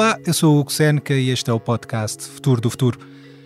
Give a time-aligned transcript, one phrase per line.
[0.00, 2.98] Olá, eu sou o Hugo Seneca e este é o podcast Futuro do Futuro.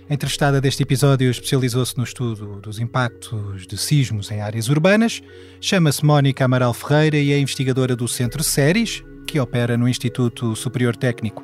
[0.09, 5.21] A entrevistada deste episódio especializou-se no estudo dos impactos de sismos em áreas urbanas.
[5.61, 10.95] Chama-se Mónica Amaral Ferreira e é investigadora do Centro Séries, que opera no Instituto Superior
[10.95, 11.43] Técnico.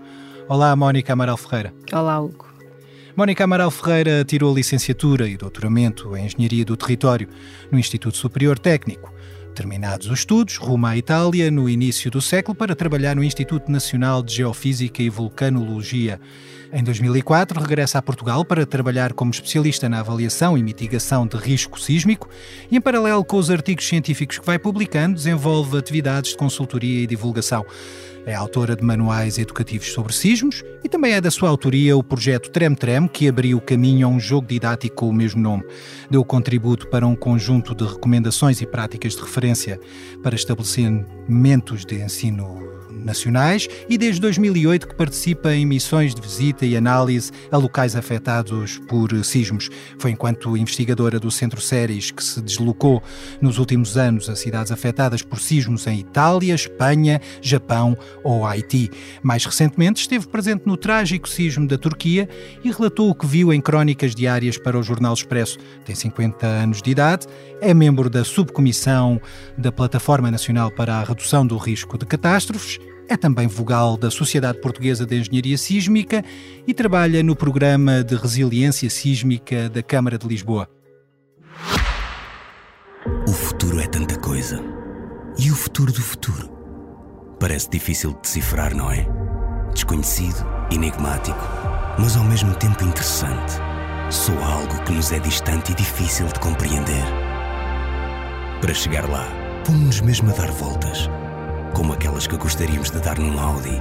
[0.48, 1.74] Olá, Mónica Amaral Ferreira.
[1.92, 2.46] Olá, Hugo.
[3.16, 7.28] Mónica Amaral Ferreira tirou licenciatura e doutoramento em Engenharia do Território
[7.68, 9.12] no Instituto Superior Técnico.
[9.54, 14.22] Terminados os estudos, rumo à Itália no início do século para trabalhar no Instituto Nacional
[14.22, 16.20] de Geofísica e Vulcanologia.
[16.72, 21.80] Em 2004, regressa a Portugal para trabalhar como especialista na avaliação e mitigação de risco
[21.80, 22.28] sísmico
[22.70, 27.06] e, em paralelo com os artigos científicos que vai publicando, desenvolve atividades de consultoria e
[27.08, 27.66] divulgação.
[28.30, 32.48] É autora de manuais educativos sobre sismos e também é da sua autoria o projeto
[32.48, 35.64] Trem Trem, que abriu o caminho a um jogo didático com o mesmo nome.
[36.08, 39.80] Deu contributo para um conjunto de recomendações e práticas de referência
[40.22, 42.69] para estabelecimentos de ensino
[43.04, 48.78] nacionais e desde 2008 que participa em missões de visita e análise a locais afetados
[48.88, 49.68] por sismos.
[49.98, 53.02] Foi enquanto investigadora do Centro Séries que se deslocou
[53.40, 58.90] nos últimos anos a cidades afetadas por sismos em Itália, Espanha, Japão ou Haiti.
[59.22, 62.28] Mais recentemente esteve presente no trágico sismo da Turquia
[62.62, 65.58] e relatou o que viu em crónicas diárias para o Jornal Expresso.
[65.84, 67.26] Tem 50 anos de idade,
[67.60, 69.20] é membro da subcomissão
[69.56, 72.78] da Plataforma Nacional para a Redução do Risco de Catástrofes
[73.12, 76.24] é também vogal da Sociedade Portuguesa de Engenharia Sísmica
[76.66, 80.68] e trabalha no Programa de Resiliência Sísmica da Câmara de Lisboa.
[83.26, 84.62] O futuro é tanta coisa.
[85.36, 86.48] E o futuro do futuro?
[87.40, 89.06] Parece difícil de decifrar, não é?
[89.74, 91.40] Desconhecido, enigmático,
[91.98, 93.54] mas ao mesmo tempo interessante.
[94.08, 97.04] Soa algo que nos é distante e difícil de compreender.
[98.60, 99.26] Para chegar lá,
[99.64, 101.08] pomos-nos mesmo a dar voltas
[101.74, 103.80] como aquelas que gostaríamos de dar num Audi.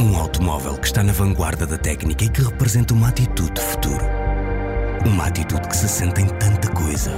[0.00, 4.04] Um automóvel que está na vanguarda da técnica e que representa uma atitude de futuro.
[5.04, 7.12] Uma atitude que se sente em tanta coisa.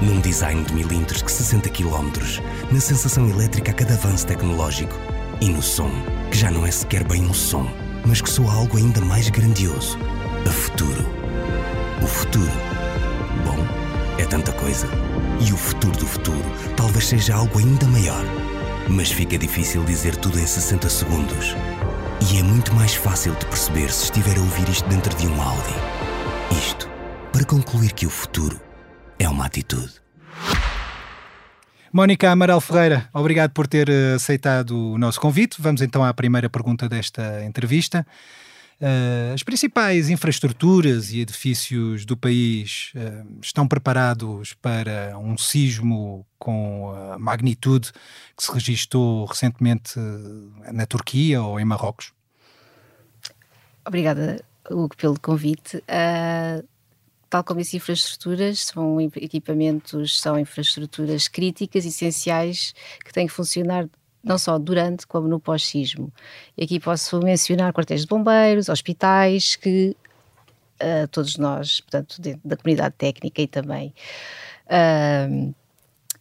[0.00, 2.10] Num design de milímetros que 60 km,
[2.70, 4.94] na sensação elétrica a cada avanço tecnológico
[5.40, 5.90] e no som,
[6.30, 7.68] que já não é sequer bem um som,
[8.06, 9.98] mas que soa algo ainda mais grandioso.
[10.46, 11.04] A futuro.
[12.02, 12.52] O futuro.
[13.44, 13.58] Bom,
[14.18, 14.86] é tanta coisa.
[15.40, 16.44] E o futuro do futuro
[16.76, 18.43] talvez seja algo ainda maior.
[18.88, 21.54] Mas fica difícil dizer tudo em 60 segundos.
[22.32, 25.40] E é muito mais fácil de perceber se estiver a ouvir isto dentro de um
[25.40, 25.74] Audi.
[26.58, 26.88] Isto
[27.32, 28.60] para concluir que o futuro
[29.18, 29.92] é uma atitude.
[31.92, 35.60] Mónica Amaral Ferreira, obrigado por ter eh, aceitado o nosso convite.
[35.60, 38.06] Vamos então à primeira pergunta desta entrevista.
[38.80, 46.92] Uh, as principais infraestruturas e edifícios do país uh, estão preparados para um sismo com
[47.12, 47.92] a magnitude
[48.36, 49.98] que se registou recentemente
[50.72, 52.12] na Turquia ou em Marrocos?
[53.86, 55.76] Obrigada, Hugo, pelo convite.
[55.78, 56.66] Uh,
[57.30, 62.74] tal como as infraestruturas, são equipamentos, são infraestruturas críticas, essenciais,
[63.04, 63.88] que têm que funcionar
[64.24, 66.12] não só durante como no pós-sismo.
[66.56, 69.96] E aqui posso mencionar quartéis de bombeiros, hospitais, que
[70.82, 73.94] uh, todos nós, portanto, dentro da comunidade técnica e também
[74.66, 75.54] uh,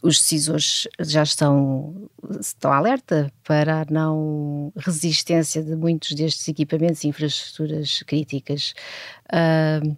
[0.01, 2.09] os decisores já estão,
[2.39, 8.73] estão alerta para a não resistência de muitos destes equipamentos e infraestruturas críticas.
[9.31, 9.95] Uh,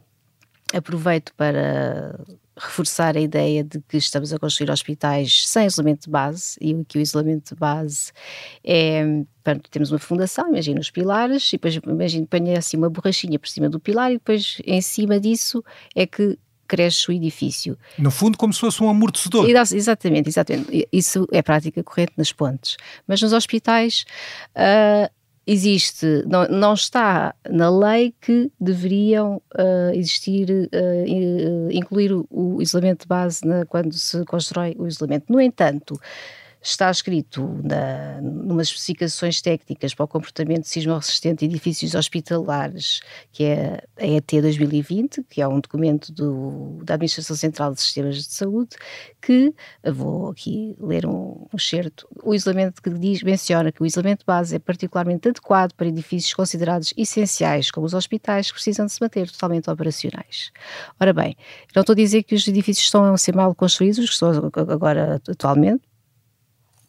[0.71, 2.19] aproveito para
[2.57, 6.97] reforçar a ideia de que estamos a construir hospitais sem isolamento de base e que
[6.97, 8.11] o isolamento de base
[8.63, 9.03] é,
[9.43, 13.49] portanto, temos uma fundação, imagina os pilares, e depois imagina põe assim uma borrachinha por
[13.49, 15.63] cima do pilar e depois em cima disso
[15.93, 17.77] é que cresce o edifício.
[17.97, 19.47] No fundo, como se fosse um amortecedor.
[19.47, 20.87] Exatamente, exatamente.
[20.91, 22.77] Isso é prática corrente nas pontes.
[23.07, 24.05] Mas nos hospitais,
[24.55, 25.11] uh,
[25.47, 33.01] existe, não, não, está na lei que deveriam uh, existir, uh, incluir o, o, isolamento
[33.01, 35.25] de base na, quando se constrói o isolamento.
[35.31, 35.99] No entanto,
[36.69, 43.01] está escrito na, numas especificações técnicas para o comportamento sismo-resistente de edifícios hospitalares,
[43.31, 48.15] que é a ET 2020, que é um documento do, da Administração Central de Sistemas
[48.15, 48.75] de Saúde,
[49.21, 49.53] que,
[49.83, 54.55] vou aqui ler um, um certo, o isolamento que diz, menciona que o isolamento base
[54.55, 59.29] é particularmente adequado para edifícios considerados essenciais, como os hospitais, que precisam de se manter
[59.29, 60.51] totalmente operacionais.
[60.99, 61.37] Ora bem,
[61.75, 65.21] não estou a dizer que os edifícios estão a ser mal construídos, que estão agora
[65.29, 65.83] atualmente,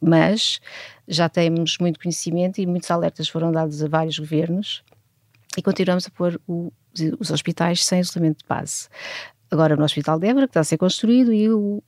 [0.01, 0.61] mas
[1.07, 4.83] já temos muito conhecimento e muitos alertas foram dados a vários governos
[5.57, 6.73] e continuamos a pôr o,
[7.19, 8.89] os hospitais sem isolamento de base.
[9.51, 11.83] Agora no Hospital de Évora, que está a ser construído, e o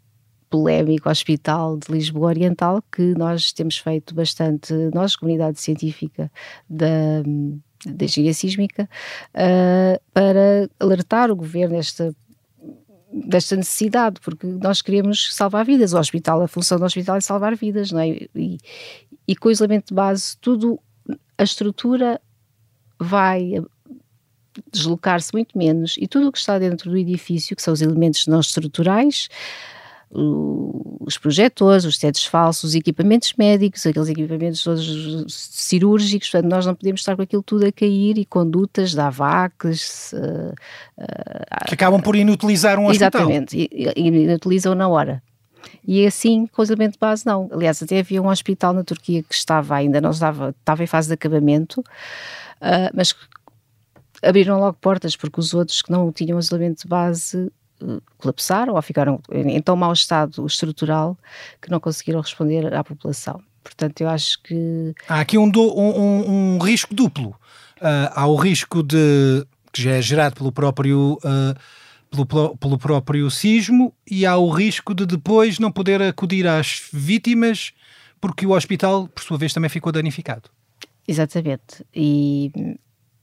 [0.48, 6.30] polémico Hospital de Lisboa Oriental, que nós temos feito bastante, nós, comunidade científica
[6.68, 7.22] da,
[7.84, 8.88] da engenharia sísmica,
[9.34, 12.14] uh, para alertar o governo desta
[13.26, 15.92] desta necessidade, porque nós queremos salvar vidas.
[15.92, 18.08] O hospital, a função do hospital é salvar vidas, não é?
[18.34, 18.58] E,
[19.26, 20.80] e com o isolamento de base, tudo,
[21.36, 22.20] a estrutura
[22.98, 23.62] vai
[24.72, 28.26] deslocar-se muito menos e tudo o que está dentro do edifício, que são os elementos
[28.26, 29.28] não estruturais,
[30.10, 36.74] os projetores, os tetos falsos, os equipamentos médicos, aqueles equipamentos todos cirúrgicos, portanto, nós não
[36.74, 40.12] podemos estar com aquilo tudo a cair e condutas de AVACs.
[40.14, 40.54] Uh,
[40.98, 43.20] uh, que acabam por inutilizar um hospital.
[43.20, 45.22] Exatamente, inutilizam na hora.
[45.86, 47.48] E assim, com o isolamento de base, não.
[47.52, 51.08] Aliás, até havia um hospital na Turquia que estava ainda, não estava, estava em fase
[51.08, 53.14] de acabamento, uh, mas
[54.22, 57.52] abriram logo portas porque os outros que não tinham isolamento de base
[58.16, 61.16] colapsaram ou ficaram em tão mau estado estrutural
[61.60, 63.40] que não conseguiram responder à população.
[63.62, 64.94] Portanto, eu acho que.
[65.08, 67.30] Há aqui um, do, um, um risco duplo.
[67.80, 69.46] Uh, há o risco de.
[69.72, 71.18] que já é gerado pelo próprio.
[71.24, 71.58] Uh,
[72.26, 77.74] pelo, pelo próprio sismo e há o risco de depois não poder acudir às vítimas
[78.18, 80.50] porque o hospital, por sua vez, também ficou danificado.
[81.06, 81.84] Exatamente.
[81.94, 82.50] E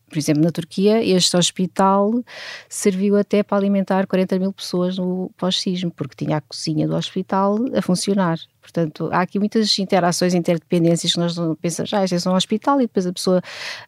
[0.09, 2.23] por exemplo, na Turquia, este hospital
[2.69, 7.57] serviu até para alimentar 40 mil pessoas no pós-sismo, porque tinha a cozinha do hospital
[7.75, 8.37] a funcionar.
[8.61, 12.35] Portanto, há aqui muitas interações, interdependências que nós não pensamos, ah, este é só um
[12.35, 13.41] hospital e depois a pessoa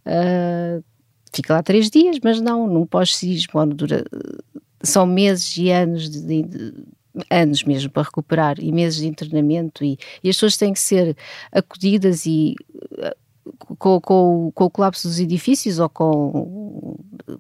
[0.06, 0.84] uh,
[1.34, 4.04] fica lá três dias, mas não, num pós-sismo, dura,
[4.82, 6.74] são meses e anos de, de,
[7.30, 11.16] anos mesmo para recuperar e meses de internamento e, e, as pessoas têm que ser
[11.52, 12.56] acudidas e
[13.78, 16.98] com, com, com, o colapso dos edifícios ou com,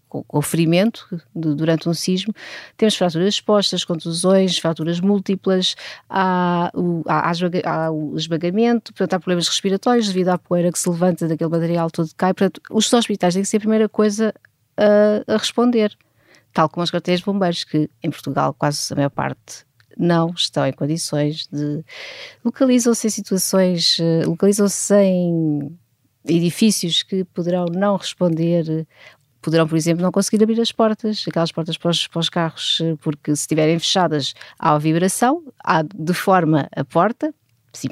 [0.07, 2.33] com, o ferimento de, durante um sismo,
[2.75, 5.75] temos fraturas expostas, contusões, fraturas múltiplas,
[6.09, 7.31] há, o, há,
[7.65, 12.09] há o portanto, há problemas respiratórios devido à poeira que se levanta daquele material todo
[12.15, 12.33] cai.
[12.33, 14.33] Portanto, os hospitais têm que ser a primeira coisa
[14.77, 15.97] a, a responder,
[16.53, 19.67] tal como as quartéis de bombeiros, que em Portugal quase a maior parte
[19.97, 21.83] não estão em condições de.
[22.43, 25.77] localizam-se em situações, eh, localizam-se em
[26.27, 28.87] edifícios que poderão não responder
[29.41, 32.81] poderão, por exemplo, não conseguir abrir as portas, aquelas portas para os, para os, carros,
[33.01, 37.33] porque se estiverem fechadas há vibração, há de forma a porta,
[37.71, 37.87] sim,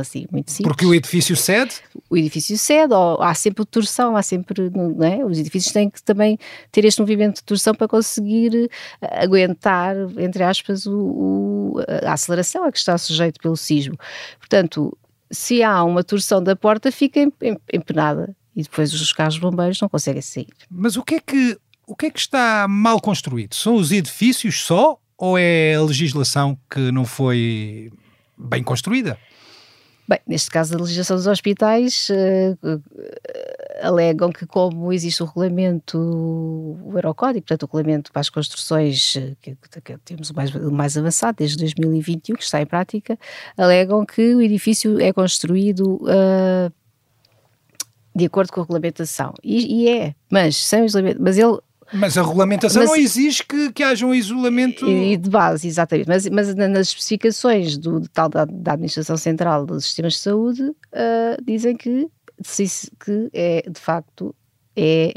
[0.00, 0.72] assim, muito simples.
[0.72, 1.74] Porque o edifício cede?
[2.08, 5.24] O edifício cede, ou há sempre torção, há sempre, não é?
[5.24, 6.38] Os edifícios têm que também
[6.70, 11.74] ter este movimento de torção para conseguir eh, aguentar, entre aspas, o, o,
[12.04, 13.96] a aceleração a que está sujeito pelo sismo.
[14.38, 14.96] Portanto,
[15.30, 17.20] se há uma torção da porta, fica
[17.72, 20.48] empenada e depois os carros bombeiros não conseguem sair.
[20.68, 23.54] Mas o que é que o que é que está mal construído?
[23.54, 27.90] São os edifícios só ou é a legislação que não foi
[28.38, 29.18] bem construída?
[30.08, 32.82] Bem, neste caso, a legislação dos hospitais uh,
[33.80, 39.34] alegam que, como existe o regulamento, o Eurocódigo, portanto, o regulamento para as construções eh,
[39.40, 43.18] que, que temos o mais, o mais avançado, desde 2021, que está em prática,
[43.56, 45.96] alegam que o edifício é construído.
[46.02, 46.72] Uh,
[48.12, 49.32] de acordo com a regulamentação.
[49.42, 51.58] E, e é, mas sem isolamento, mas ele
[51.92, 54.86] mas a regulamentação mas, não exige que, que haja um isolamento.
[54.86, 56.06] E de base, exatamente.
[56.06, 61.44] Mas, mas nas especificações do, tal da, da Administração Central dos Sistemas de Saúde uh,
[61.44, 62.08] dizem que,
[63.04, 64.34] que é, de facto
[64.76, 65.12] é,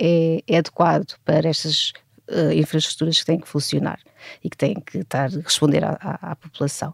[0.47, 1.91] é, é adequado para estas
[2.29, 3.99] uh, infraestruturas que têm que funcionar
[4.43, 6.93] e que têm que estar, responder à, à, à população.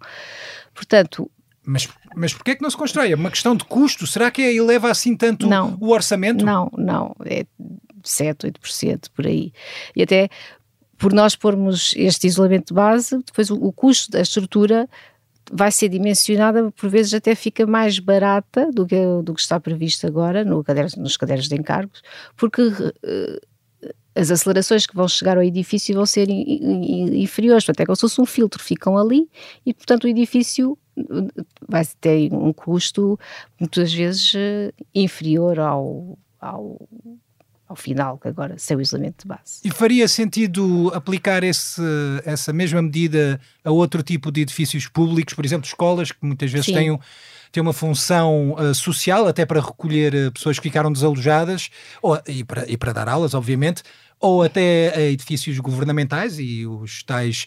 [0.74, 1.30] Portanto,
[1.64, 3.12] mas, mas porquê é que não se constrói?
[3.12, 4.08] É uma questão de custo?
[4.08, 6.44] Será que eleva assim tanto não, o orçamento?
[6.44, 7.16] Não, não.
[7.26, 7.46] É,
[8.04, 9.54] 7, 8% por aí.
[9.96, 10.30] E até
[10.98, 14.90] por nós pormos este isolamento de base, depois o, o custo da estrutura
[15.52, 20.06] vai ser dimensionada, por vezes até fica mais barata do que, do que está previsto
[20.06, 22.02] agora no caderno, nos cadernos de encargos,
[22.36, 23.40] porque uh,
[24.16, 27.96] as acelerações que vão chegar ao edifício vão ser in, in, inferiores, portanto é como
[27.96, 29.30] se fosse um filtro, ficam ali
[29.66, 33.18] e portanto o edifício eh, vai ter um custo
[33.60, 36.78] muitas vezes uh, inferior ao, ao
[37.70, 39.62] ao final, que agora sem o isolamento de base.
[39.64, 41.82] E faria sentido aplicar esse,
[42.26, 46.66] essa mesma medida a outro tipo de edifícios públicos, por exemplo, escolas, que muitas vezes
[46.66, 47.00] têm,
[47.52, 51.70] têm uma função uh, social, até para recolher uh, pessoas que ficaram desalojadas,
[52.02, 53.84] ou, e, para, e para dar aulas, obviamente,
[54.20, 57.46] ou até a edifícios governamentais e os tais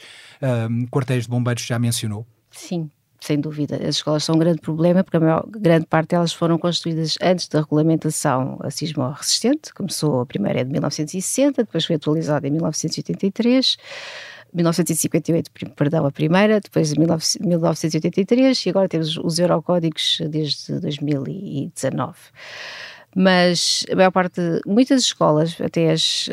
[0.71, 2.25] um, quartéis de bombeiros já mencionou?
[2.51, 2.89] Sim,
[3.23, 3.77] sem dúvida.
[3.77, 7.47] As escolas são um grande problema, porque a maior, grande parte delas foram construídas antes
[7.47, 9.73] da regulamentação sismo resistente.
[9.73, 13.77] Começou a primeira é de 1960, depois foi atualizada em 1983.
[14.53, 22.15] 1958, perdão, a primeira, depois em 1983 e agora temos os Eurocódigos desde 2019.
[23.15, 26.29] Mas a maior parte, muitas escolas, até as,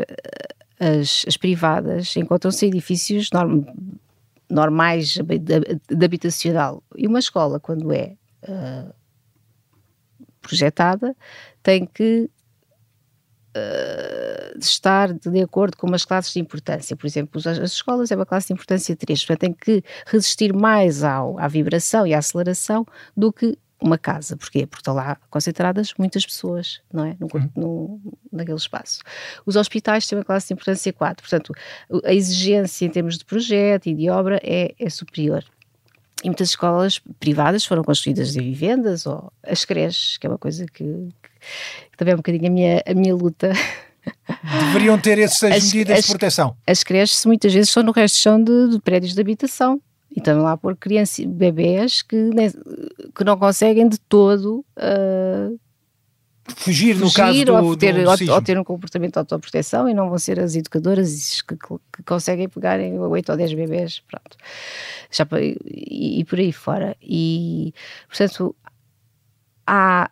[0.79, 3.63] as, as privadas, encontram-se edifícios norm,
[4.49, 6.83] normais de, habitacional.
[6.95, 8.93] E uma escola, quando é uh,
[10.41, 11.15] projetada,
[11.61, 12.29] tem que
[13.55, 16.95] uh, estar de acordo com umas classes de importância.
[16.95, 20.53] Por exemplo, as, as escolas é uma classe de importância 3, portanto tem que resistir
[20.53, 24.35] mais ao, à vibração e à aceleração do que uma casa.
[24.35, 24.65] Porquê?
[24.65, 27.15] Porque estão lá concentradas muitas pessoas, não é?
[27.19, 27.49] No, uhum.
[27.55, 28.99] no, naquele espaço.
[29.45, 31.53] Os hospitais têm uma classe de importância 4, portanto,
[32.03, 35.43] a exigência em termos de projeto e de obra é, é superior.
[36.23, 40.65] E muitas escolas privadas foram construídas em vivendas ou as creches, que é uma coisa
[40.65, 43.53] que, que também é um bocadinho a minha, a minha luta.
[44.43, 46.57] Deveriam ter essas as, medidas as, de proteção.
[46.67, 49.81] As creches muitas vezes são no resto chão de, de prédios de habitação
[50.11, 52.17] e estão lá por crianças, bebés que,
[53.15, 55.59] que não conseguem de todo uh,
[56.55, 60.09] fugir, no caso do, ou, ter, do ou, ter um comportamento de autoproteção e não
[60.09, 64.37] vão ser as educadoras que, que conseguem pegarem 8 ou 10 bebés, pronto.
[65.11, 66.95] Já, e, e por aí fora.
[67.01, 67.73] E,
[68.07, 68.55] portanto,
[69.65, 70.09] há,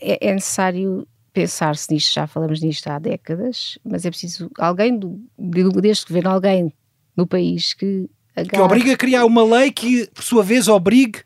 [0.00, 5.20] é, é necessário pensar-se nisto, já falamos nisto há décadas, mas é preciso alguém, do,
[5.38, 6.72] desde que governo, alguém
[7.16, 8.08] no país que
[8.48, 11.20] que obriga a criar uma lei que, por sua vez, obrigue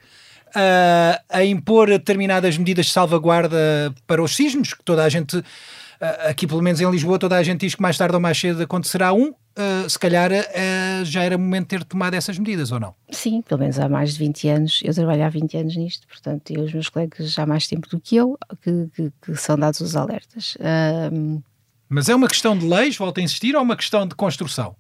[0.55, 5.45] uh, a impor determinadas medidas de salvaguarda para os sismos, que toda a gente, uh,
[6.29, 8.63] aqui pelo menos em Lisboa, toda a gente diz que mais tarde ou mais cedo
[8.63, 9.35] acontecerá um.
[9.57, 10.31] Uh, se calhar
[11.05, 12.93] já era momento de ter tomado essas medidas, ou não?
[13.09, 14.81] Sim, pelo menos há mais de 20 anos.
[14.83, 17.89] Eu trabalho há 20 anos nisto, portanto, e os meus colegas já há mais tempo
[17.89, 20.57] do que eu, que, que, que são dados os alertas.
[21.89, 24.75] Mas é uma questão de leis, volto a insistir, ou uma questão de construção?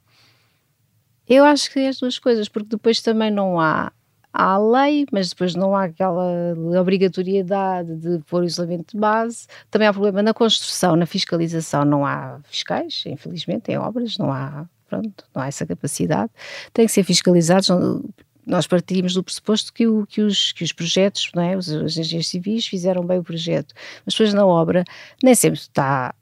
[1.28, 3.92] Eu acho que é as duas coisas, porque depois também não há
[4.34, 9.46] há a lei, mas depois não há aquela obrigatoriedade de pôr o isolamento de base.
[9.70, 14.66] Também há problema na construção, na fiscalização, não há fiscais, infelizmente, em obras, não há,
[14.88, 16.32] pronto, não há essa capacidade.
[16.72, 17.68] Tem que ser fiscalizados.
[18.44, 21.56] Nós partimos do pressuposto que, o, que, os, que os projetos, não é?
[21.56, 23.72] os, os engenheiros civis fizeram bem o projeto,
[24.04, 24.84] mas depois na obra
[25.22, 26.12] nem sempre está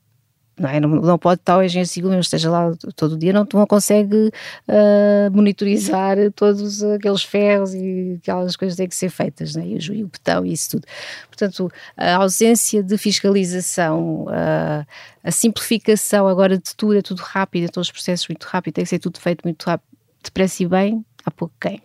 [0.58, 0.80] não, é?
[0.80, 4.30] não, não, pode estar o engenheiro civil, mesmo esteja lá todo dia, não, não consegue
[4.68, 9.64] uh, monitorizar todos aqueles ferros e aquelas coisas que têm que ser feitas, é?
[9.64, 10.86] e, o, e o betão e isso tudo.
[11.28, 14.86] Portanto, a ausência de fiscalização, uh,
[15.24, 18.90] a simplificação agora de tudo, é tudo rápido, então os processos muito rápido, tem que
[18.90, 19.88] ser tudo feito muito rápido,
[20.22, 21.82] depressa e bem, há pouco quem.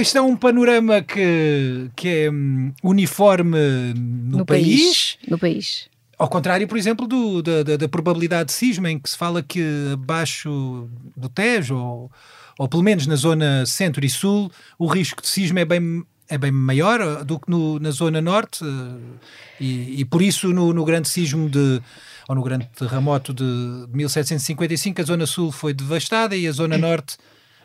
[0.00, 5.18] Isto é um panorama que, que é um, uniforme no, no país, país.
[5.28, 9.10] No país ao contrário, por exemplo, do, da, da, da, probabilidade de sismo, em que
[9.10, 12.10] se fala que abaixo do Tejo, ou,
[12.58, 16.38] ou pelo menos na zona centro e sul, o risco de sismo é bem, é
[16.38, 19.18] bem maior do que no, na zona norte, eh,
[19.60, 21.82] e, e por isso no, no, grande sismo de
[22.28, 23.44] ou no grande terremoto de
[23.92, 27.16] 1755 a zona sul foi devastada e a zona norte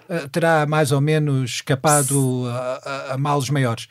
[0.08, 3.88] uh, terá mais ou menos escapado a, a, a males maiores.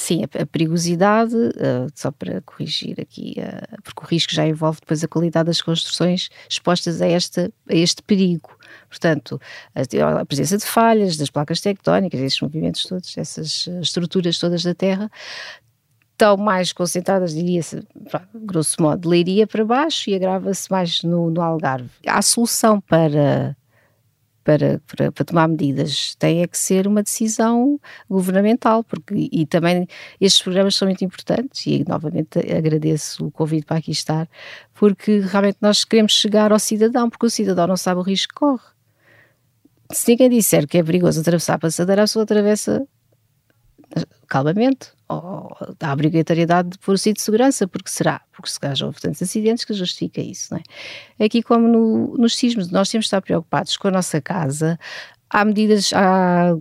[0.00, 5.02] Sim, a, perigosidade, uh, só para corrigir aqui, uh, porque o risco já envolve depois
[5.02, 8.56] a qualidade das construções expostas a, esta, a este perigo.
[8.88, 9.40] Portanto,
[9.74, 14.72] a, a presença de falhas, das placas tectónicas, esses movimentos todos, essas estruturas todas da
[14.72, 15.10] Terra,
[16.12, 17.82] estão mais concentradas, diria-se,
[18.32, 21.90] grosso modo, de Leiria para baixo e agrava-se mais no, no Algarve.
[22.06, 23.56] Há solução para
[24.48, 27.78] para, para, para, tomar medidas tem é que ser uma decisão
[28.08, 29.86] governamental, porque e também
[30.18, 34.26] estes programas são muito importantes e novamente agradeço o convite para aqui estar,
[34.72, 38.40] porque realmente nós queremos chegar ao cidadão, porque o cidadão não sabe o risco que
[38.40, 38.64] corre.
[39.92, 42.88] Se ninguém disser que é perigoso atravessar a passadeira, a pessoa atravessa
[44.28, 48.76] calmamente, ou a obrigatoriedade de pôr o cinto de segurança, porque será, porque se calhar
[48.82, 50.60] houve tantos acidentes que justifica isso, não
[51.18, 51.24] é?
[51.24, 54.78] Aqui como no, nos sismos, nós temos de estar preocupados com a nossa casa,
[55.30, 56.54] há medidas, há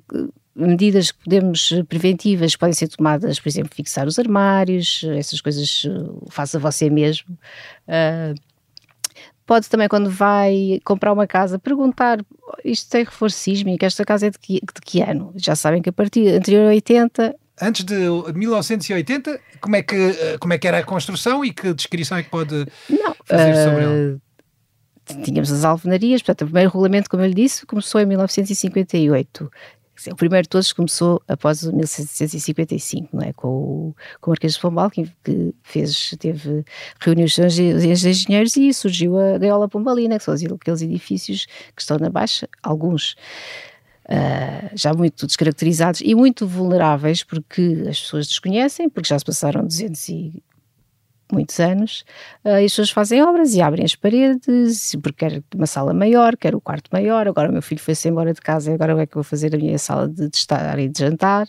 [0.56, 5.84] medidas que podemos preventivas podem ser tomadas, por exemplo, fixar os armários, essas coisas
[6.30, 7.38] faça você mesmo.
[7.88, 8.34] Uh,
[9.48, 12.20] pode também, quando vai comprar uma casa, perguntar:
[12.64, 13.84] isto tem reforço sísmico?
[13.84, 15.34] Esta casa é de que, de que ano?
[15.36, 17.96] Já sabem que a partir anterior a 80 antes de
[18.36, 22.22] 1980, como é, que, eh, como é que era a construção e que descrição é
[22.22, 24.22] que pode Não, fazer uh, sobre ele?
[25.24, 29.52] Tínhamos as alvenarias, portanto, o primeiro regulamento, como eu lhe disse, começou em 1958.
[30.12, 33.34] O primeiro de todos começou após 1755, não é?
[33.34, 35.10] Com o, com o Marquês de Pombal, que,
[35.64, 36.64] fez, teve
[37.00, 42.10] reuniões de engenheiros e surgiu a Gaiola Pombalina, que são aqueles edifícios que estão na
[42.10, 43.16] Baixa, alguns
[44.08, 49.66] uh, já muito descaracterizados e muito vulneráveis porque as pessoas desconhecem, porque já se passaram
[49.66, 50.44] 200 e
[51.32, 52.04] muitos anos,
[52.44, 56.36] uh, e as pessoas fazem obras e abrem as paredes, porque quer uma sala maior,
[56.38, 59.06] quer o quarto maior, agora o meu filho foi-se embora de casa e agora é
[59.06, 61.48] que eu vou fazer a minha sala de, de estar e de jantar,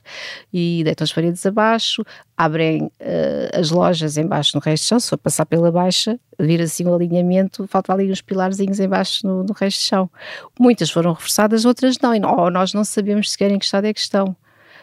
[0.52, 2.04] e deitam as paredes abaixo,
[2.36, 6.60] abrem uh, as lojas embaixo no resto de chão, se for passar pela baixa, vir
[6.60, 10.10] assim o alinhamento, falta ali uns pilarzinhos embaixo no, no resto de chão.
[10.58, 14.00] Muitas foram reforçadas, outras não, e nós não sabemos sequer em que estado é que
[14.00, 14.36] estão.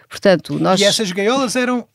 [0.09, 0.79] Portanto, nós...
[0.79, 1.87] E essas gaiolas eram,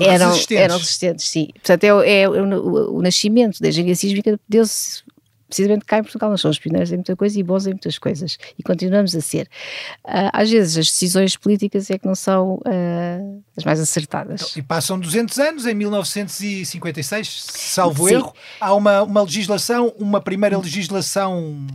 [0.00, 0.64] eram resistentes?
[0.64, 1.48] Eram resistentes, sim.
[1.54, 5.02] Portanto, é, é, o, o, nascimento da engenharia sísmica deu-se
[5.48, 6.30] precisamente cá em Portugal.
[6.30, 8.38] Nós somos pioneiros em muita coisa e bons em muitas coisas.
[8.58, 9.48] E continuamos a ser.
[10.04, 14.42] Uh, às vezes as decisões políticas é que não são uh, as mais acertadas.
[14.42, 18.14] Então, e passam 200 anos, em 1956, salvo sim.
[18.14, 21.66] erro, há uma, uma legislação, uma primeira legislação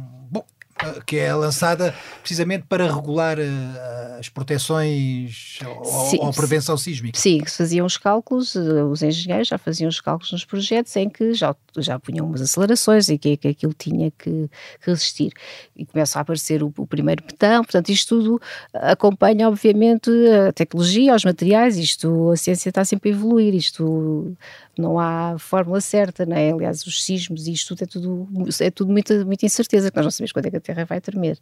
[1.05, 7.19] que é lançada precisamente para regular uh, as proteções ou, ou, a prevenção sísmica.
[7.19, 10.95] Sim, que se faziam os cálculos, uh, os engenheiros já faziam os cálculos nos projetos
[10.95, 14.49] em que já, já punham umas acelerações e que, que aquilo tinha que,
[14.81, 15.31] que, resistir.
[15.75, 18.41] E começa a aparecer o, o, primeiro betão, portanto isto tudo
[18.73, 20.09] acompanha obviamente
[20.47, 24.35] a tecnologia, os materiais, isto, a ciência está sempre a evoluir, isto
[24.77, 26.51] não há fórmula certa, não é?
[26.51, 28.27] Aliás, os sismos e isto tudo é tudo,
[28.59, 30.99] é tudo muita, muita incerteza, que nós não sabemos quando é que a Terra vai
[30.99, 31.37] tremer.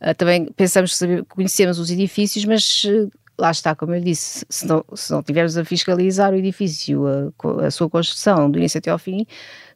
[0.00, 4.66] Uh, também pensamos que conhecemos os edifícios, mas uh, lá está, como eu disse, se
[4.66, 8.90] não, se não tivermos a fiscalizar o edifício, a, a, sua construção, do início até
[8.90, 9.26] ao fim,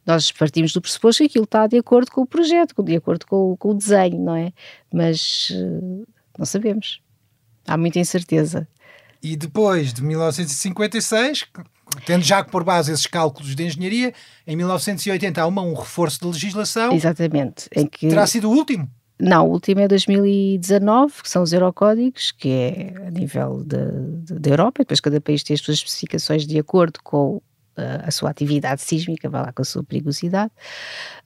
[0.05, 3.55] nós partimos do pressuposto que aquilo está de acordo com o projeto, de acordo com,
[3.57, 4.51] com o desenho, não é?
[4.93, 6.05] Mas uh,
[6.37, 7.01] não sabemos.
[7.65, 8.67] Há muita incerteza.
[9.21, 11.45] E depois de 1956,
[12.05, 14.13] tendo já por base esses cálculos de engenharia,
[14.45, 16.93] em 1980 há uma, um reforço de legislação.
[16.93, 17.69] Exatamente.
[17.91, 18.09] Que...
[18.09, 18.89] Terá sido o último?
[19.19, 24.79] Não, o último é 2019, que são os Eurocódigos, que é a nível da Europa,
[24.79, 27.41] depois cada país tem as suas especificações de acordo com
[27.77, 30.51] a, a sua atividade sísmica, vai lá com a sua perigosidade,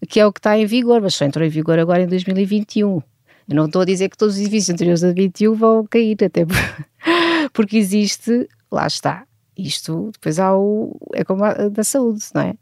[0.08, 3.02] que é o que está em vigor, mas só entrou em vigor agora em 2021.
[3.50, 6.46] Eu não estou a dizer que todos os edifícios anteriores a 21 vão cair, até
[7.54, 9.26] porque existe, lá está,
[9.58, 12.54] isto depois há o, é como a da saúde, não é?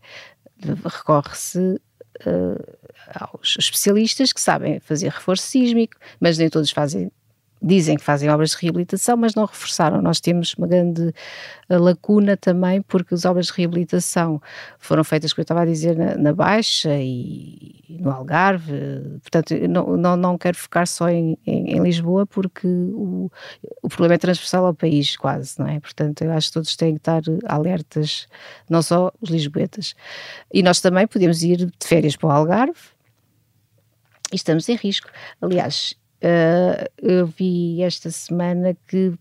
[0.83, 2.77] Recorre-se uh,
[3.13, 7.11] aos especialistas que sabem fazer reforço sísmico, mas nem todos fazem
[7.61, 10.01] dizem que fazem obras de reabilitação, mas não reforçaram.
[10.01, 11.13] Nós temos uma grande
[11.69, 14.41] eh, lacuna também, porque as obras de reabilitação
[14.77, 18.73] foram feitas, como eu estava a dizer, na, na Baixa e, no Algarve.
[19.21, 23.31] Portanto, não, não, não quero focar só em, em, em, Lisboa, porque o,
[23.81, 25.79] o problema é transversal ao país, quase, não é?
[25.79, 28.27] Portanto, eu acho que todos têm que estar alertas,
[28.69, 29.95] não só os lisboetas.
[30.53, 32.95] E nós também podemos ir de férias para o Algarve
[34.31, 35.09] e estamos em risco.
[35.41, 39.13] Aliás, Uh, eu vi esta semana que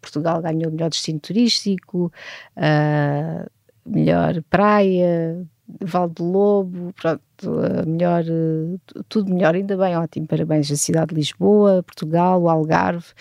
[0.00, 2.10] Portugal ganhou melhor destino turístico,
[2.56, 3.48] uh,
[3.86, 5.46] melhor praia,
[5.80, 8.24] Val do Lobo, pronto, uh, melhor,
[9.08, 13.12] tudo melhor, ainda bem, ótimo, parabéns à cidade de Lisboa, Portugal, o Algarve,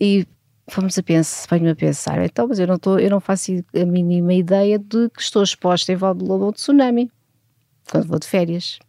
[0.00, 0.26] e
[0.68, 3.84] fomos a pensar, venho a pensar, então, mas eu não, tô, eu não faço a
[3.84, 7.12] mínima ideia de que estou exposta em Val do Lobo ao tsunami,
[7.88, 8.80] quando vou de férias.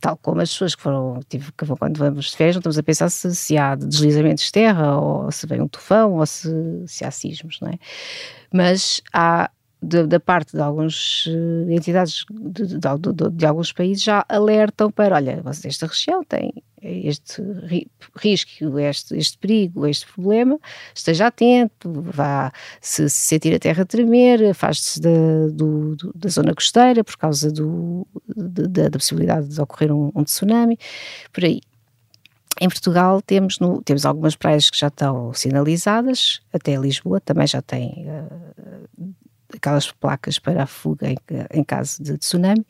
[0.00, 2.78] Tal como as pessoas que foram, tive, que vão, quando vamos de férias, não estamos
[2.78, 6.50] a pensar se, se há deslizamentos de terra, ou se vem um tufão, ou se,
[6.86, 7.78] se há sismos, não é?
[8.52, 9.50] Mas há,
[9.82, 15.16] de, da parte de algumas uh, entidades de, de, de, alguns países já alertam para,
[15.16, 20.58] olha, esta região tem este ri, risco, este, este perigo, este problema,
[20.94, 26.54] esteja atento, vá, se, se sentir a terra tremer, afaste-se da, do, do, da zona
[26.54, 30.78] costeira por causa do, da, da possibilidade de ocorrer um, um tsunami,
[31.32, 31.60] por aí.
[32.58, 37.60] Em Portugal temos, no, temos algumas praias que já estão sinalizadas, até Lisboa também já
[37.60, 39.14] tem uh,
[39.54, 41.16] aquelas placas para a fuga em,
[41.52, 42.66] em, caso de tsunami.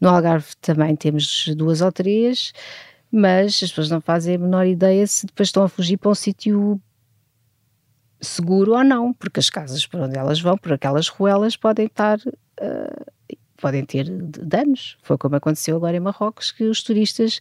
[0.00, 2.52] No Algarve também temos duas ou três,
[3.10, 6.14] mas as pessoas não fazem a menor ideia se depois estão a fugir para um
[6.14, 6.80] sítio
[8.20, 12.18] seguro ou não, porque as casas por onde elas vão, por aquelas ruelas, podem estar.
[12.18, 13.06] Uh,
[13.60, 14.96] podem ter danos.
[15.02, 17.40] Foi como aconteceu agora em Marrocos, que os turistas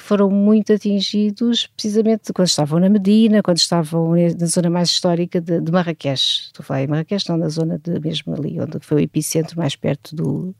[0.00, 5.60] foram muito atingidos precisamente quando estavam na Medina, quando estavam na zona mais histórica de,
[5.60, 6.46] de Marrakech.
[6.46, 9.58] Estou a falar em Marrakech, não na zona de, mesmo ali, onde foi o epicentro
[9.58, 10.54] mais perto do,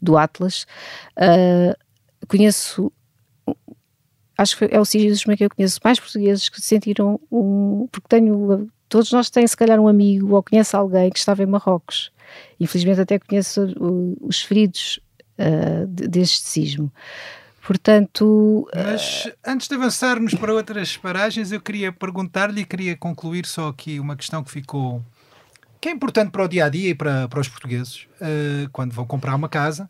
[0.00, 0.66] do Atlas.
[1.16, 1.74] Uh,
[2.26, 2.92] conheço
[4.38, 7.88] acho que é o sítio que eu conheço mais portugueses que sentiram um.
[7.90, 8.70] Porque tenho.
[8.88, 12.10] Todos nós têm, se calhar, um amigo ou conhece alguém que estava em Marrocos.
[12.58, 13.66] Infelizmente, até conheço
[14.22, 14.98] os feridos
[15.38, 16.90] uh, deste sismo.
[17.68, 18.66] Portanto.
[18.74, 24.00] Mas antes de avançarmos para outras paragens, eu queria perguntar-lhe e queria concluir só aqui
[24.00, 25.04] uma questão que ficou
[25.78, 28.94] que é importante para o dia a dia e para, para os portugueses, uh, quando
[28.94, 29.84] vão comprar uma casa,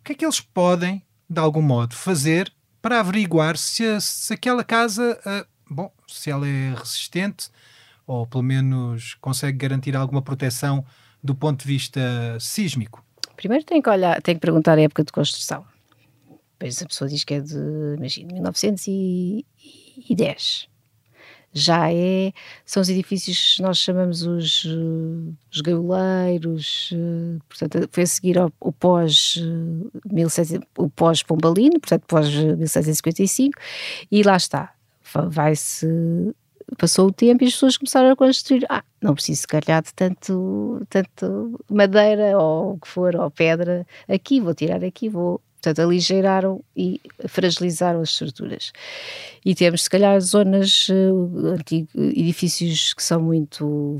[0.00, 2.48] o que é que eles podem, de algum modo, fazer
[2.80, 7.48] para averiguar se, se aquela casa, uh, bom, se ela é resistente
[8.06, 10.86] ou pelo menos consegue garantir alguma proteção
[11.20, 12.00] do ponto de vista
[12.38, 13.04] sísmico?
[13.34, 15.66] Primeiro tem que olhar, tem que perguntar a época de construção.
[16.58, 17.56] Depois a pessoa diz que é de,
[17.96, 20.68] imagina, 1910
[21.56, 22.32] já é,
[22.66, 24.66] são os edifícios nós chamamos os,
[25.50, 26.90] os gaioleiros,
[27.48, 29.42] portanto foi a seguir ao, pós,
[30.04, 33.58] 1700, o pós Pombalino, portanto pós 1755,
[34.10, 34.74] e lá está,
[35.30, 35.86] vai-se
[36.76, 38.66] passou o tempo e as pessoas começaram a construir.
[38.68, 43.86] Ah, não preciso se calhar de tanto, tanto madeira ou o que for, ou pedra
[44.08, 48.72] aqui, vou tirar aqui, vou Portanto, aligeiraram e fragilizaram as estruturas.
[49.44, 53.96] E temos, se calhar, zonas, uh, antigos, edifícios que são muito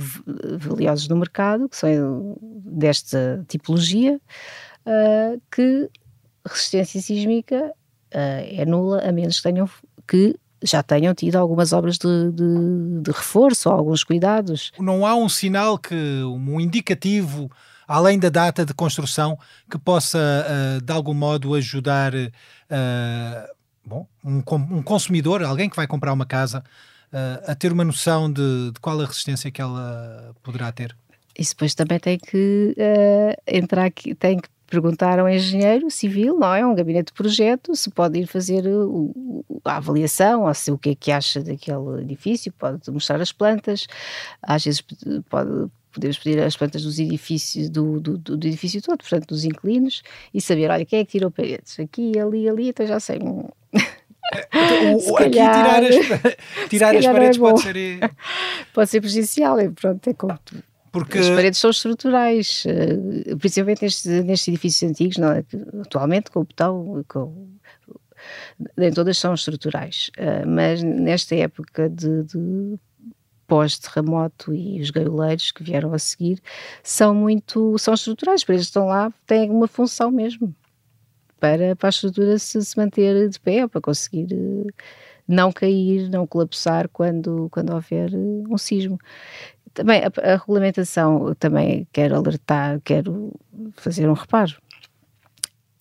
[0.61, 4.21] valiosos no mercado, que são desta tipologia,
[4.87, 5.91] uh, que
[6.47, 7.73] resistência sísmica
[8.15, 9.69] uh, é nula, a menos que tenham
[10.07, 14.71] que já tenham tido algumas obras de, de, de reforço ou alguns cuidados.
[14.79, 17.51] Não há um sinal que, um indicativo
[17.87, 19.39] além da data de construção,
[19.71, 25.87] que possa, uh, de algum modo, ajudar uh, bom, um, um, consumidor, alguém que vai
[25.87, 26.65] comprar uma casa,
[27.13, 30.97] uh, a ter uma noção de, de, qual a resistência que ela poderá ter?
[31.39, 32.75] Isso depois também tem que
[33.47, 36.67] entrar aqui, tem que perguntar ao engenheiro civil, não é?
[36.67, 38.65] Um gabinete de projeto, se pode ir fazer
[39.65, 43.87] a avaliação, ou se o que é que acha daquele edifício, pode mostrar as plantas,
[44.43, 44.83] às vezes
[45.29, 50.03] pode podemos pedir as plantas dos edifícios, do, do, do, edifício todo, portanto, dos inquilinos,
[50.33, 51.81] e saber, olha, quem é que tirou paredes?
[51.81, 53.19] Aqui, ali, ali, então já sei.
[53.19, 53.49] Hum.
[54.53, 55.97] Então, aqui tirar as,
[56.69, 57.77] tirar as é paredes é pode ser.
[57.77, 58.11] Eh,
[58.75, 60.37] pode ser prejudicial, é, pronto, é como.
[60.91, 61.19] Porque...
[61.19, 65.45] As paredes são estruturais, eh, principalmente nestes, nestes edifícios antigos, não é?
[65.81, 67.49] atualmente com o botão, com,
[68.77, 72.79] nem todas são estruturais, eh, mas nesta época de, de
[73.47, 76.41] pós-terremoto e os gaioleiros que vieram a seguir
[76.83, 80.55] são muito, são estruturais, para eles estão lá, têm uma função mesmo
[81.39, 84.67] para, para a estrutura se, se manter de pé, para conseguir uh,
[85.29, 88.99] não cair, não colapsar quando, quando houver uh, um sismo.
[89.75, 93.33] Também a, a, regulamentação, também quero alertar, quero
[93.73, 94.57] fazer um reparo.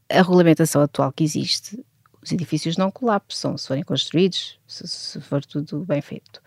[0.10, 1.84] A regulamentação atual que existe,
[2.22, 6.42] os edifícios não colapsam se forem construídos, se, se for tudo bem feito.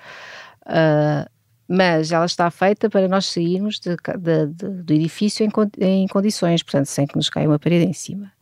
[0.69, 1.29] Uh,
[1.67, 5.51] mas ela está feita para nós sairmos de, de, de, do edifício em,
[5.85, 8.33] em, condições, portanto, sem que nos caia uma parede em cima.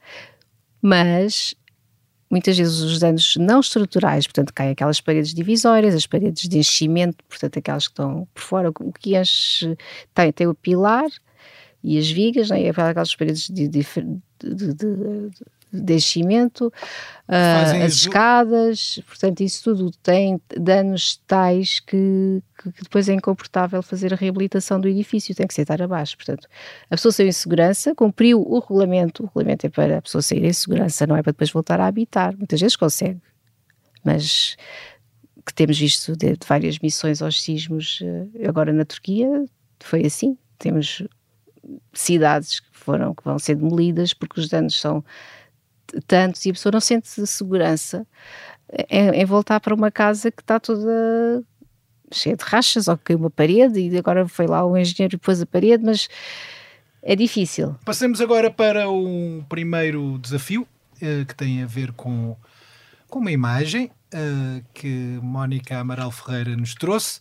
[0.81, 1.57] Mas
[2.31, 7.25] muitas vezes os danos não estruturais, portanto, caem aquelas paredes divisórias, as paredes de enchimento,
[7.29, 9.77] portanto, aquelas que estão por fora, o que enche
[10.15, 11.09] tem, tem o pilar
[11.83, 13.85] e as vigas, né, aquelas paredes de, de,
[14.41, 15.31] de,
[15.73, 16.67] de enchimento,
[17.29, 24.13] uh, as escadas, portanto, isso tudo tem danos tais que, que, depois é incomportável fazer
[24.13, 26.17] a reabilitação do edifício, tem que ser estar abaixo.
[26.17, 26.49] Portanto,
[26.91, 30.45] a pessoa saiu em segurança, cumpriu o regulamento, o regulamento é para a pessoa sair
[30.45, 32.37] em segurança, não é para depois voltar a habitar.
[32.37, 33.21] Muitas vezes consegue,
[34.05, 34.57] mas
[35.45, 39.45] que temos visto de, de várias missões aos sismos, uh, agora na Turquia,
[39.81, 40.37] foi assim.
[40.59, 41.03] Temos
[41.93, 45.05] cidades que foram que vão ser demolidas porque os danos são
[46.07, 48.07] tantos e a pessoa não sente segurança
[48.89, 51.43] em, em voltar para uma casa que está toda
[52.13, 55.19] cheia de rachas ou que caiu uma parede e agora foi lá o engenheiro e
[55.19, 56.09] pôs a parede, mas
[57.03, 57.77] é difícil.
[57.85, 60.67] Passemos agora para um primeiro desafio
[61.01, 62.37] eh, que tem a ver com,
[63.09, 67.21] com uma imagem eh, que Mónica Amaral Ferreira nos trouxe.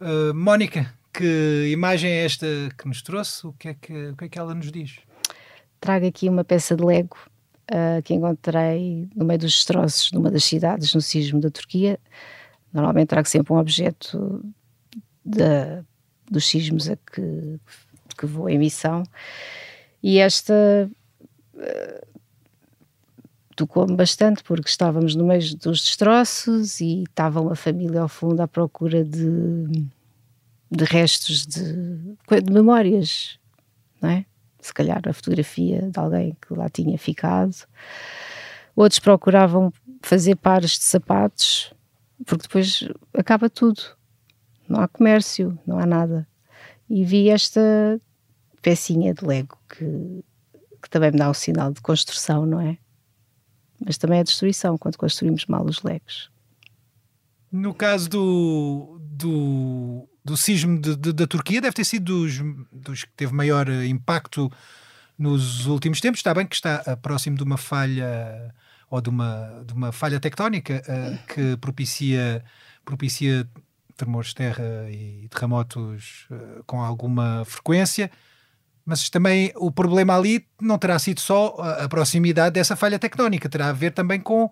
[0.00, 2.46] Uh, Mónica, que imagem é esta
[2.78, 3.46] que nos trouxe?
[3.46, 5.00] O que é que, o que, é que ela nos diz?
[5.80, 7.16] Trago aqui uma peça de Lego
[7.70, 11.98] uh, que encontrei no meio dos destroços numa das cidades no sismo da Turquia.
[12.72, 14.44] Normalmente trago sempre um objeto
[15.24, 15.82] de,
[16.30, 17.58] dos sismos a que,
[18.16, 19.02] que vou em missão.
[20.02, 20.90] E esta
[21.54, 22.10] uh,
[23.56, 28.48] tocou-me bastante porque estávamos no meio dos destroços e estava uma família ao fundo à
[28.48, 29.88] procura de,
[30.70, 31.72] de restos de,
[32.42, 33.38] de memórias,
[34.00, 34.24] não é?
[34.60, 37.54] Se calhar a fotografia de alguém que lá tinha ficado.
[38.76, 41.72] Outros procuravam fazer pares de sapatos,
[42.26, 43.82] porque depois acaba tudo.
[44.68, 46.26] Não há comércio, não há nada.
[46.88, 48.00] E vi esta
[48.62, 50.24] pecinha de Lego que,
[50.82, 52.78] que também me dá um sinal de construção, não é?
[53.84, 56.30] Mas também é destruição quando construímos mal os Legos.
[57.50, 62.40] No caso do, do do sismo de, de, da Turquia deve ter sido dos,
[62.72, 64.50] dos que teve maior eh, impacto
[65.18, 66.20] nos últimos tempos.
[66.20, 68.52] Está bem que está próximo de uma falha
[68.90, 72.44] ou de uma, de uma falha tectónica uh, que propicia,
[72.84, 73.48] propicia
[73.96, 78.10] tremores de terra e terremotos uh, com alguma frequência.
[78.84, 83.68] Mas também o problema ali não terá sido só a proximidade dessa falha tectónica, terá
[83.68, 84.50] a ver também com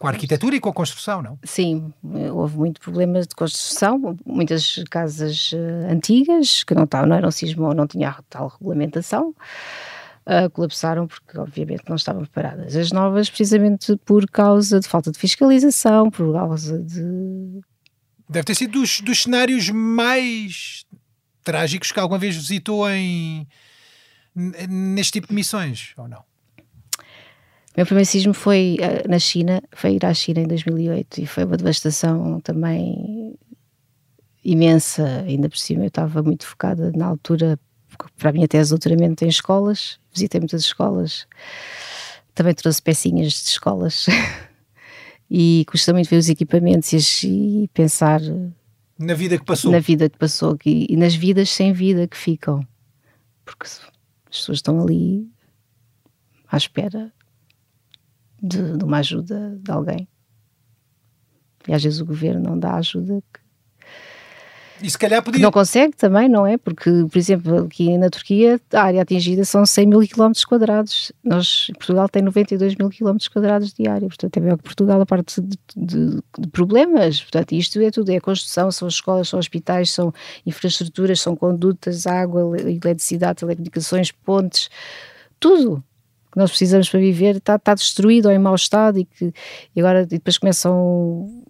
[0.00, 1.38] com a arquitetura e com a construção, não?
[1.44, 1.92] Sim,
[2.32, 7.66] houve muito problemas de construção, muitas casas uh, antigas que não, tavam, não eram sismo
[7.66, 9.34] ou não tinham tal regulamentação,
[10.24, 12.74] uh, colapsaram porque obviamente não estavam preparadas.
[12.74, 17.60] As novas precisamente por causa de falta de fiscalização, por causa de...
[18.26, 20.86] Deve ter sido dos, dos cenários mais
[21.44, 23.46] trágicos que alguma vez visitou em
[24.34, 26.24] neste tipo de missões, ou não?
[27.70, 31.26] O meu primeiro sismo foi uh, na China, foi ir à China em 2008 e
[31.26, 33.38] foi uma devastação também
[34.44, 37.58] imensa, ainda por cima eu estava muito focada na altura
[38.18, 41.26] para a minha tese de doutoramento em escolas, visitei muitas escolas,
[42.34, 44.06] também trouxe pecinhas de escolas.
[45.32, 47.28] E custa muito ver os equipamentos e,
[47.62, 48.20] e, pensar
[48.98, 52.16] na vida que passou, na vida que passou e, e nas vidas sem vida que
[52.16, 52.66] ficam,
[53.44, 53.80] porque as
[54.28, 55.30] pessoas estão ali
[56.48, 57.12] à espera
[58.42, 60.08] de, de uma ajuda de alguém.
[61.68, 63.40] E às vezes o governo não dá ajuda que
[64.82, 65.42] e se calhar podia...
[65.42, 66.56] Não consegue também, não é?
[66.56, 71.12] Porque, por exemplo, aqui na Turquia a área atingida são 100 mil quilómetros quadrados.
[71.22, 74.08] Nós, Portugal tem 92 mil quilómetros quadrados de área.
[74.08, 77.20] Portanto, é maior que Portugal a parte de, de, de, problemas.
[77.20, 78.10] Portanto, isto é tudo.
[78.10, 80.12] É a construção, são escolas, são hospitais, são
[80.46, 84.70] infraestruturas, são condutas, água, eletricidade, telecomunicações, pontes.
[85.38, 85.84] Tudo
[86.30, 89.32] que nós precisamos para viver está, está destruído ou em mau estado e que
[89.74, 91.44] e agora e depois começam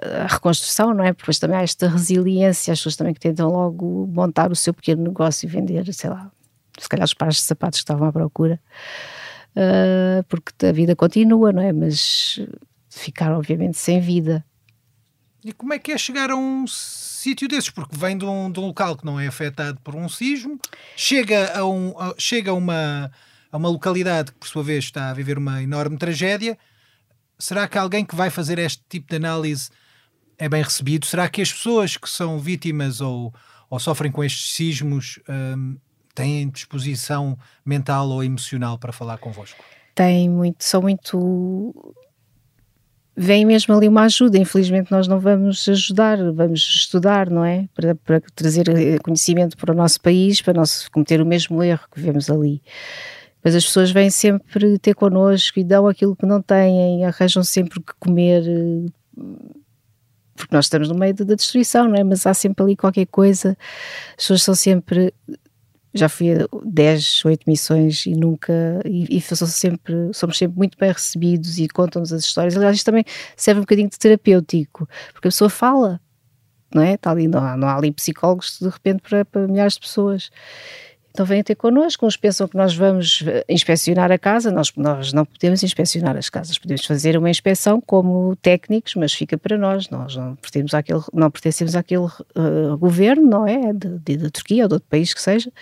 [0.00, 1.12] a reconstrução, não é?
[1.12, 4.72] Porque depois também há esta resiliência, as pessoas também que tentam logo montar o seu
[4.72, 6.30] pequeno negócio e vender, sei lá,
[6.78, 8.60] se calhar os pares de sapatos que estavam à procura,
[9.56, 11.72] uh, porque a vida continua, não é?
[11.72, 12.40] Mas
[12.88, 14.44] ficar obviamente sem vida.
[15.44, 17.68] E como é que é chegar a um sítio desses?
[17.68, 20.58] Porque vem de um, de um local que não é afetado por um sismo,
[20.96, 23.10] chega a, um, a, chega a uma
[23.52, 26.58] a uma localidade que, por sua vez, está a viver uma enorme tragédia,
[27.38, 29.68] será que alguém que vai fazer este tipo de análise
[30.38, 31.04] é bem recebido?
[31.04, 33.32] Será que as pessoas que são vítimas ou,
[33.68, 35.76] ou sofrem com estes sismos um,
[36.14, 39.62] têm disposição mental ou emocional para falar convosco?
[39.94, 41.94] Tem muito, são muito.
[43.14, 44.38] Vem mesmo ali uma ajuda.
[44.38, 47.68] Infelizmente, nós não vamos ajudar, vamos estudar, não é?
[47.74, 48.64] Para, para trazer
[49.02, 52.62] conhecimento para o nosso país, para não cometer o mesmo erro que vemos ali.
[53.42, 57.80] Mas as pessoas vêm sempre ter connosco e dão aquilo que não têm, arranjam sempre
[57.80, 58.44] o que comer,
[60.34, 62.04] porque nós estamos no meio da destruição, não é?
[62.04, 63.56] Mas há sempre ali qualquer coisa,
[64.10, 65.12] as pessoas são sempre.
[65.94, 68.80] Já fui a 10, 8 missões e nunca.
[68.84, 72.56] E, e sempre, somos sempre muito bem recebidos e contam-nos as histórias.
[72.56, 73.04] Aliás, isto também
[73.36, 76.00] serve um bocadinho de terapêutico, porque a pessoa fala,
[76.74, 76.94] não é?
[76.94, 80.30] Está ali, não há, não há ali psicólogos de repente para, para milhares de pessoas.
[81.12, 85.12] Então vêm ter connosco, uns pensam que nós vamos eh, inspecionar a casa, nós, nós
[85.12, 89.90] não podemos inspecionar as casas, podemos fazer uma inspeção como técnicos, mas fica para nós,
[89.90, 93.74] nós não pertencemos àquele, não pertencemos àquele uh, governo, não é?
[93.74, 95.52] De, de, da Turquia ou de outro país que seja,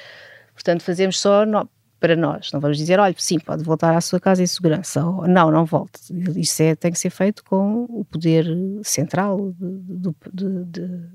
[0.54, 4.20] portanto fazemos só no, para nós, não vamos dizer, olha, sim, pode voltar à sua
[4.20, 6.00] casa em segurança, ou não, não volte,
[6.36, 8.46] isso é, tem que ser feito com o poder
[8.84, 9.52] central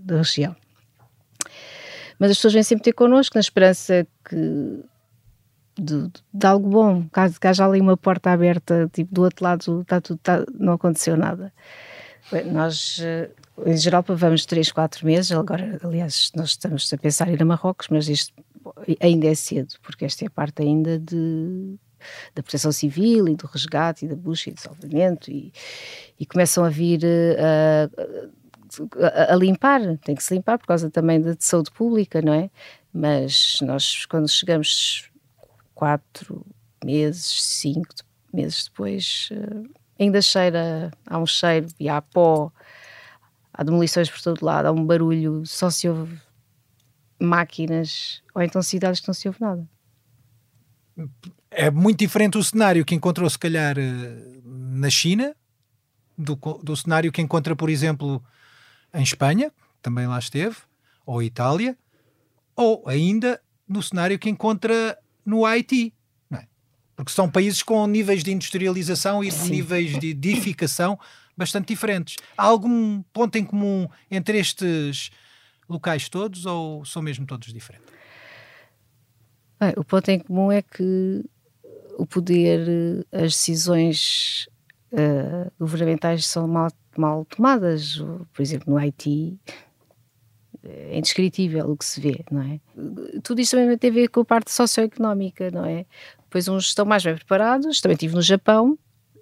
[0.04, 0.54] da região
[2.20, 4.84] mas as pessoas vêm sempre ter connosco na esperança que
[5.78, 9.82] de, de, algo bom, caso que haja ali uma porta aberta, tipo do outro lado
[9.82, 11.52] está tudo, está, não aconteceu nada.
[12.32, 13.30] Bem, nós eh,
[13.66, 17.46] em geral vamos 3, 4 meses, agora aliás nós estamos a pensar em ir a
[17.46, 18.34] Marrocos, mas isto
[19.02, 21.78] ainda é cedo, porque esta é a parte ainda de
[22.36, 25.52] da proteção civil e do resgate e da busca e do salvamento e,
[26.20, 28.30] e começam a vir uh,
[29.30, 32.50] a, limpar, tem que se limpar por causa também de saúde pública, não é?
[32.94, 35.10] Mas nós, quando chegamos
[35.74, 36.46] quatro
[36.84, 37.90] meses, cinco
[38.34, 42.52] meses depois, uh, ainda cheira, há um cheiro e há pó,
[43.54, 46.20] há demolições por todo lado, há um barulho, só se ouve
[47.20, 49.68] máquinas, ou então cidades que não se ouve nada.
[51.52, 55.36] É muito diferente o cenário que encontrou, se calhar, eh, na China,
[56.18, 58.24] do, do cenário que encontra, por exemplo,
[58.96, 60.56] em Espanha, também lá esteve,
[61.06, 61.78] ou Itália,
[62.56, 65.94] ou ainda no cenário que encontra no Haiti.
[66.32, 66.46] É?
[66.96, 70.98] Porque são países com níveis de industrialização e de níveis de edificação
[71.38, 72.16] bastante diferentes.
[72.38, 75.12] Há algum ponto em comum entre estes
[75.68, 77.94] locais todos ou são mesmo todos diferentes?
[79.60, 81.24] Bem, o ponto em comum é que
[81.98, 84.48] o poder, as decisões
[84.92, 86.70] uh, governamentais são mal,
[87.02, 88.04] mal tomadas.
[88.34, 89.40] Por exemplo, no Haiti
[90.64, 92.60] é indescritível o que se vê, não é?
[93.22, 95.86] Tudo isto também tem a ver com a parte socioeconómica, não é?
[96.30, 98.78] Pois uns estão mais bem preparados, também estive no Japão,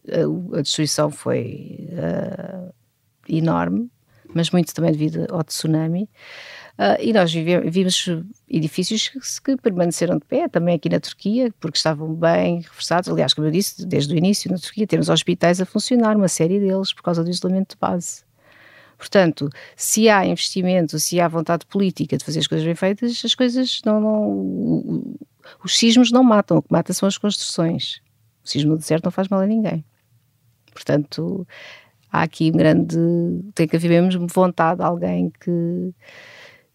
[0.07, 2.73] a, a destruição foi uh,
[3.27, 3.89] enorme,
[4.33, 6.09] mas muito também devido ao tsunami.
[6.77, 8.09] Uh, e nós vimos
[8.49, 13.09] edifícios que, que, permaneceram de pé, também aqui na Turquia, porque estavam bem reforçados.
[13.09, 16.59] Aliás, como eu disse, desde o início na Turquia temos hospitais a funcionar, uma série
[16.59, 18.23] deles, por causa do isolamento de base.
[18.97, 23.35] Portanto, se há investimento, se há vontade política de fazer as coisas bem feitas, as
[23.35, 23.99] coisas não.
[24.01, 25.15] não
[25.63, 28.01] os sismos não matam, o que mata são as construções.
[28.43, 29.85] O sismo do deserto não faz mal a ninguém.
[30.71, 31.45] Portanto,
[32.11, 32.97] há aqui um grande.
[33.53, 35.93] tem que haver mesmo vontade de alguém que,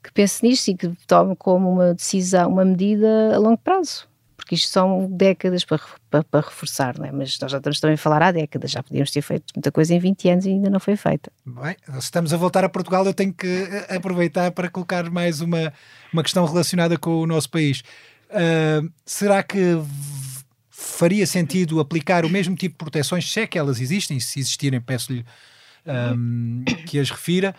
[0.02, 4.06] que pense nisto e que tome como uma decisão, uma medida a longo prazo.
[4.36, 7.12] Porque isto são décadas para, para, para, reforçar, não é?
[7.12, 9.94] Mas nós já estamos também a falar há décadas, já podíamos ter feito muita coisa
[9.94, 11.30] em 20 anos e ainda não foi feita.
[11.44, 15.42] Bem, se estamos a voltar a Portugal, eu tenho que eh, aproveitar para colocar mais
[15.42, 15.72] uma,
[16.12, 17.82] uma questão relacionada com o nosso país.
[18.30, 19.76] Uh, será que
[20.70, 24.80] faria sentido aplicar o mesmo tipo de proteções, se é que elas existem, se existirem,
[24.80, 25.24] peço-lhe
[26.16, 27.54] um, que as refira,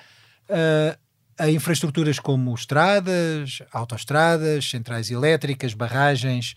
[0.49, 0.97] uh,
[1.39, 6.55] a infraestruturas como estradas, autoestradas, centrais elétricas, barragens,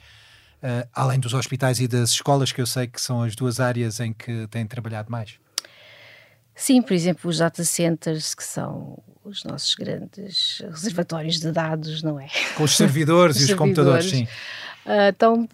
[0.62, 4.00] uh, além dos hospitais e das escolas, que eu sei que são as duas áreas
[4.00, 5.38] em que têm trabalhado mais.
[6.54, 12.20] Sim, por exemplo, os data centers, que são os nossos grandes reservatórios de dados, não
[12.20, 12.28] é?
[12.56, 14.24] Com os servidores os e os servidores, computadores, sim.
[14.84, 15.48] Uh, estão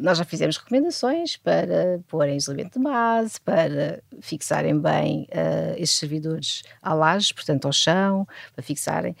[0.00, 5.96] nós já fizemos recomendações para pôr em isolamento de base, para fixarem bem uh, esses
[5.96, 9.16] servidores à laje, portanto ao chão, para fixarem.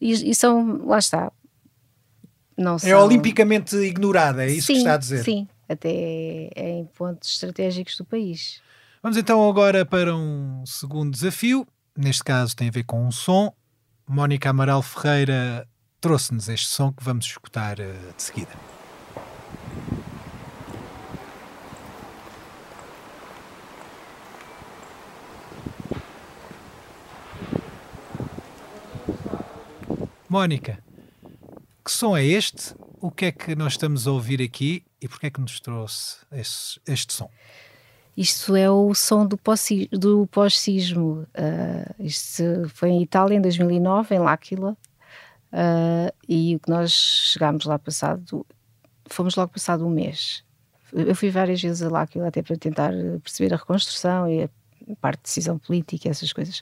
[0.00, 1.32] E, e são, lá está.
[2.56, 2.90] Não é são...
[2.90, 5.24] É olimpicamente ignorada, é isso sim, que está a dizer?
[5.24, 8.60] Sim, até em pontos estratégicos do país.
[9.02, 11.66] Vamos então agora para um segundo desafio.
[11.96, 13.52] Neste caso tem a ver com um som.
[14.06, 15.66] Mónica Amaral Ferreira
[16.04, 18.52] trouxe-nos este som que vamos escutar uh, de seguida.
[30.28, 30.78] Mónica,
[31.82, 32.74] que som é este?
[33.00, 36.18] O que é que nós estamos a ouvir aqui e porquê é que nos trouxe
[36.30, 37.30] este, este som?
[38.14, 41.26] Isto é o som do pós-sismo.
[41.34, 42.42] Uh, isto
[42.74, 44.76] foi em Itália em 2009, em L'Aquila,
[45.54, 48.44] uh, e o que nós chegámos lá passado,
[49.06, 50.42] fomos logo passado um mês.
[50.92, 54.48] Eu fui várias vezes a L'Aquila até para tentar perceber a reconstrução e a
[55.00, 56.58] parte de decisão política, essas coisas.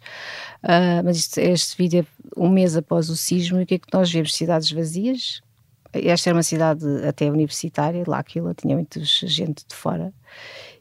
[0.62, 3.78] Uh, mas isto, este vídeo é um mês após o sismo e o que é
[3.78, 4.34] que nós vemos?
[4.34, 5.42] Cidades vazias.
[5.92, 10.12] Esta era uma cidade até universitária, lá aquilo tinha muita gente de fora.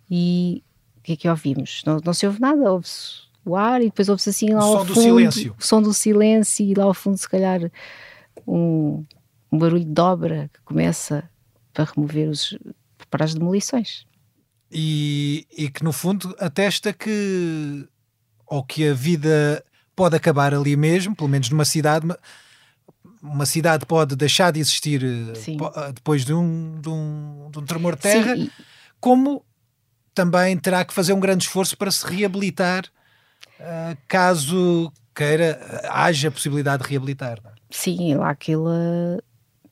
[0.10, 0.64] E
[0.98, 1.82] o que é que ouvimos?
[1.86, 4.72] Não, não se ouve nada, ouve-se o ar e depois ouve-se assim lá o ao
[4.72, 5.56] som fundo, do silêncio.
[5.58, 7.72] o som do silêncio e lá ao fundo se calhar
[8.48, 9.04] um,
[9.52, 11.30] um barulho de dobra que começa
[11.74, 12.58] para remover os
[13.10, 14.06] para as demolições
[14.72, 17.88] e, e que no fundo atesta que
[18.46, 19.64] ou que a vida
[19.96, 22.08] pode acabar ali mesmo, pelo menos numa cidade,
[23.22, 25.02] uma cidade pode deixar de existir
[25.36, 25.58] Sim.
[25.76, 28.50] Eh, depois de um, de, um, de um tremor de terra, Sim.
[29.00, 29.46] como
[30.14, 32.86] também terá que fazer um grande esforço para se reabilitar
[34.08, 37.40] caso queira, haja possibilidade de reabilitar.
[37.44, 37.52] É?
[37.70, 38.70] Sim, lá aquilo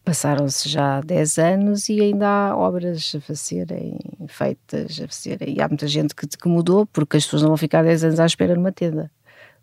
[0.10, 5.68] Passaram-se já 10 anos e ainda há obras a serem feitas, a serem, e há
[5.68, 8.56] muita gente que, que mudou, porque as pessoas não vão ficar 10 anos à espera
[8.56, 9.12] numa tenda.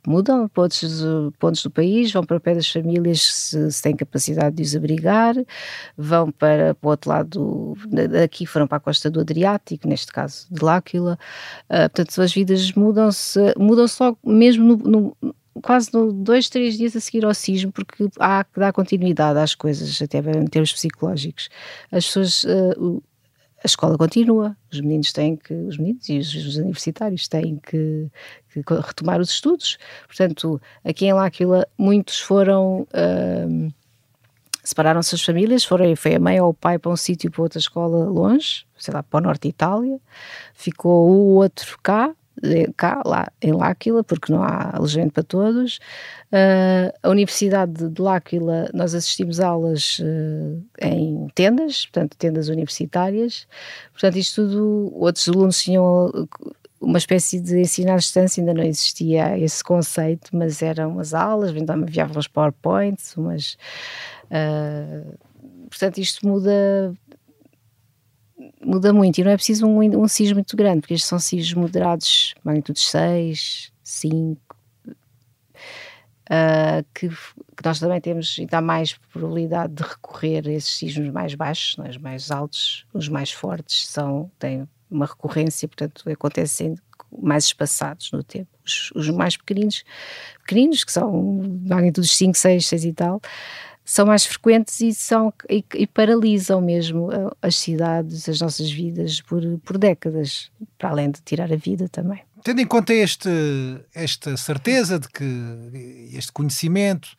[0.07, 1.03] Mudam para outros
[1.39, 4.77] pontos do país, vão para o pé das famílias se, se têm capacidade de os
[4.77, 5.35] abrigar,
[5.97, 7.77] vão para, para o outro lado,
[8.11, 11.19] daqui foram para a costa do Adriático, neste caso de L'Áquila.
[11.69, 15.17] Uh, portanto, as vidas mudam-se, mudam-se logo mesmo no, no
[15.63, 19.55] quase no, dois, três dias a seguir ao sismo, porque há que dar continuidade às
[19.55, 21.49] coisas, até em termos psicológicos.
[21.91, 22.45] As pessoas.
[22.45, 23.03] Uh,
[23.67, 28.09] a escola continua, os meninos têm que, os meninos e os, os universitários têm que,
[28.53, 29.77] que, retomar os estudos.
[30.07, 32.87] Portanto, aqui em L'Aquila, muitos foram.
[32.93, 33.73] Uh,
[34.63, 37.59] separaram-se as famílias, foram, foi a mãe ou o pai para um sítio, para outra
[37.59, 40.01] escola longe, sei lá, para o norte de Itália,
[40.55, 42.15] ficou o outro cá,
[42.77, 45.79] cá, lá em L'Aquila, porque não há alojamento para todos.
[46.27, 53.47] Uh, a Universidade de L'Aquila, nós assistimos aulas uh, em tendas, portanto, tendas universitárias.
[53.93, 56.11] Portanto, isto tudo, outros alunos tinham
[56.81, 61.55] uma espécie de ensino à distância, ainda não existia esse conceito, mas eram umas aulas,
[61.55, 63.57] então enviavam os PowerPoints, umas.
[64.27, 65.17] Uh,
[65.69, 66.95] portanto, isto muda
[68.61, 72.35] muda muito e não é preciso um, um muito grande, porque estes são sismos moderados,
[72.45, 74.41] magnitude 6, 5,
[76.27, 81.35] uh, que, que, nós também temos ainda mais probabilidade de recorrer a esses sismos mais
[81.35, 81.91] baixos, é?
[81.91, 86.77] os mais altos, os mais fortes são, têm uma recorrência, portanto acontecem
[87.19, 88.49] mais espaçados no tempo.
[88.65, 89.85] Os, os mais pequeninos,
[90.41, 93.21] pequeninos, que são magnitudes 5, 6, 6 e tal,
[93.87, 97.09] são mais frequentes e, são, e, e, paralisam mesmo
[97.41, 102.21] as cidades, as nossas vidas por, por décadas, para além de tirar a vida também.
[102.43, 103.29] Tendo em conta este,
[103.95, 107.17] esta certeza de que este conhecimento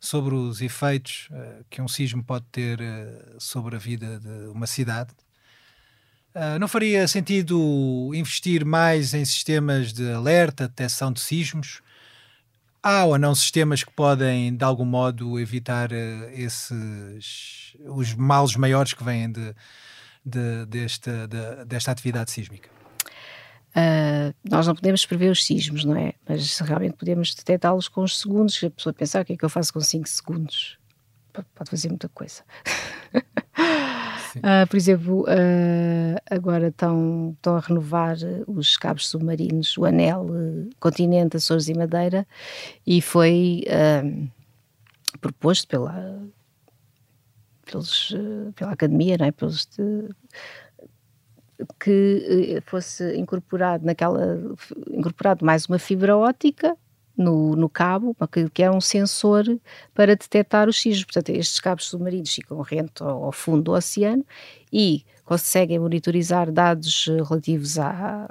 [0.00, 4.66] sobre os efeitos uh, que um sismo pode ter uh, sobre a vida de uma
[4.66, 5.10] cidade,
[6.34, 11.82] uh, não faria sentido investir mais em sistemas de alerta, detecção de sismos?
[12.82, 18.92] Há ou não sistemas que podem, de algum modo, evitar uh, esses os males maiores
[18.94, 19.54] que vêm de,
[20.24, 22.68] de, desta, de, desta atividade sísmica?
[23.70, 26.14] Uh, nós não podemos prever os sismos, não é?
[26.28, 28.62] Mas realmente podemos detectá-los com os segundos.
[28.64, 30.78] A pessoa pensar o que é que eu faço com 5 segundos?
[31.32, 32.42] Pode fazer muita coisa.
[34.38, 38.16] Uh, por exemplo, uh, agora estão, estão a renovar
[38.46, 42.26] os cabos submarinos, o anel uh, Continente, Açores e Madeira,
[42.86, 43.64] e foi
[45.20, 46.22] proposto pela,
[47.64, 48.14] pelos,
[48.54, 49.32] pela Academia, não é?
[49.32, 50.08] pelos de,
[51.78, 54.38] que fosse incorporado naquela
[54.90, 56.76] incorporado mais uma fibra óptica
[57.20, 58.16] no, no cabo,
[58.52, 59.44] que é um sensor
[59.94, 61.04] para detectar os sismos.
[61.04, 64.24] Portanto, estes cabos submarinos ficam rente ao, ao fundo do oceano
[64.72, 68.28] e conseguem monitorizar dados relativos a,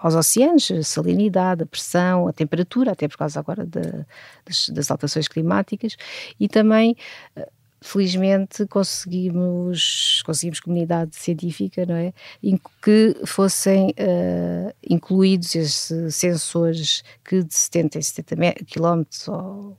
[0.00, 3.82] aos oceanos, a salinidade, a pressão, a temperatura, até por causa agora de,
[4.46, 5.96] das, das alterações climáticas,
[6.38, 6.96] e também
[7.80, 12.12] felizmente conseguimos, conseguimos comunidade científica, não é?
[12.42, 19.78] Em que fossem uh, incluídos esses sensores que de 70 em 70 km ou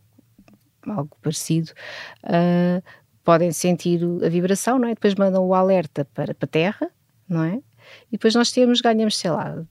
[0.87, 1.71] algo parecido
[2.23, 2.81] uh,
[3.23, 4.95] podem sentir a vibração, não é?
[4.95, 6.91] Depois mandam o alerta para, para a Terra,
[7.29, 7.61] não é?
[8.07, 9.63] E depois nós temos, ganhamos, sei lá,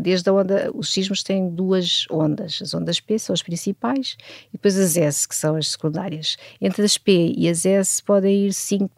[0.00, 4.16] desde a onda, os sismos têm duas ondas, as ondas P são as principais
[4.48, 6.36] e depois as S, que são as secundárias.
[6.60, 8.90] Entre as P e as S podem ir 5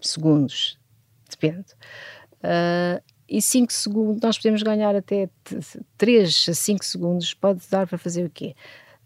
[0.00, 0.78] segundos,
[1.28, 1.66] depende.
[2.38, 5.28] Uh, e 5 segundos, nós podemos ganhar até
[5.98, 8.54] 3 a 5 segundos, pode dar para fazer o quê?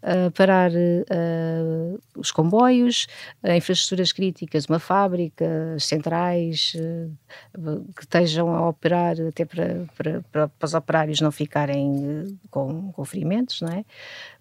[0.03, 3.07] Uh, parar uh, os comboios,
[3.43, 10.47] uh, infraestruturas críticas, uma fábrica, centrais uh, que estejam a operar até para, para, para,
[10.47, 13.85] para os operários não ficarem com, com ferimentos, não é?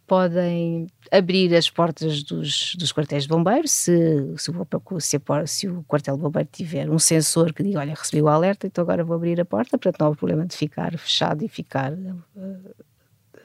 [0.05, 5.83] podem abrir as portas dos, dos quartéis de bombeiro se, se, o, se, se, o
[5.85, 9.17] quartel de bombeiro tiver um sensor que diga, olha, recebi o alerta, então agora vou
[9.17, 12.23] abrir a porta, portanto não há problema de ficar fechado e ficar uh,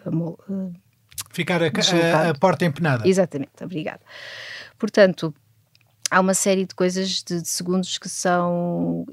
[0.09, 0.73] uh,
[1.37, 3.07] Ficar a, a, a porta empenada.
[3.07, 4.01] Exatamente, obrigada.
[4.79, 5.31] Portanto,
[6.09, 9.05] há uma série de coisas de, de segundos que são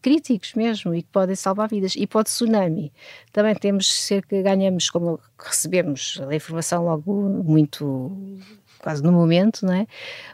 [0.00, 1.94] críticos mesmo e que podem salvar vidas.
[1.96, 2.92] E pode tsunami.
[3.32, 7.12] Também temos cerca, ganhamos, como recebemos a informação logo
[7.42, 8.38] muito
[8.78, 9.86] quase no momento, não é?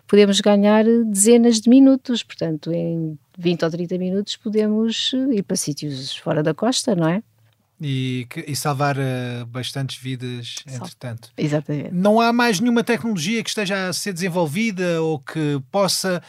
[0.06, 6.14] Podemos ganhar dezenas de minutos, portanto, em 20 ou 30 minutos podemos ir para sítios
[6.16, 7.22] fora da costa, não é?
[7.80, 11.30] E, e salvar uh, bastantes vidas, entretanto.
[11.36, 11.92] Exatamente.
[11.92, 16.22] Não há mais nenhuma tecnologia que esteja a ser desenvolvida ou que possa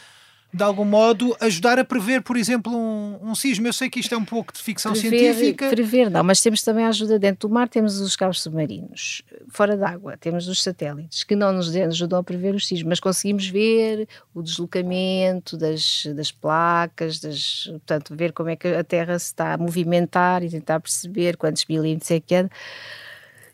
[0.54, 3.66] de algum modo, ajudar a prever, por exemplo, um, um sismo.
[3.66, 5.68] Eu sei que isto é um pouco de ficção prever, científica.
[5.68, 9.22] Prever, não, mas temos também a ajuda dentro do mar, temos os cabos submarinos.
[9.48, 13.48] Fora d'água, temos os satélites, que não nos ajudam a prever os sismos, mas conseguimos
[13.48, 19.26] ver o deslocamento das, das placas, das, portanto, ver como é que a Terra se
[19.26, 22.48] está a movimentar e tentar perceber quantos milímetros é que é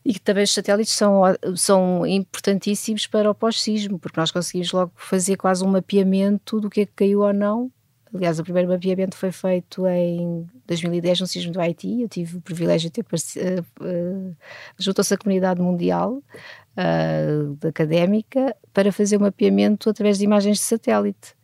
[0.05, 1.23] e que também os satélites são,
[1.57, 6.83] são importantíssimos para o pós-sismo, porque nós conseguimos logo fazer quase um mapeamento do que
[6.83, 7.71] é que caiu ou não.
[8.13, 12.03] Aliás, o primeiro mapeamento foi feito em 2010 no sismo do Haiti.
[12.03, 14.37] Eu tive o privilégio de ter uh,
[14.77, 21.37] juntou-se a comunidade mundial uh, académica para fazer o mapeamento através de imagens de satélite.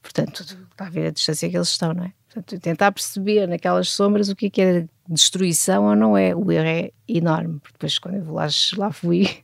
[0.00, 2.12] Portanto, está a ver a distância que eles estão, não é?
[2.32, 6.34] Portanto, tentar perceber naquelas sombras o que é, que é destruição ou não é.
[6.34, 8.46] O erro é enorme, porque depois quando eu lá,
[8.76, 9.43] lá fui,